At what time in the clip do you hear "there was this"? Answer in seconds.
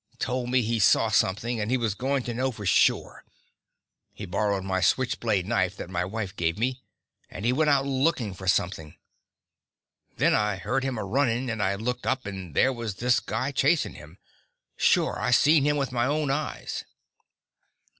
12.55-13.19